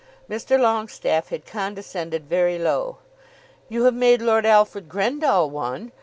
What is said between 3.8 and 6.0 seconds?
have made Lord Alfred Grendall one!"